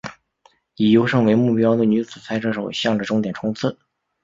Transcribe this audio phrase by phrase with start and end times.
[0.77, 3.77] 以优胜为目标的女子赛车手向着终点冲刺！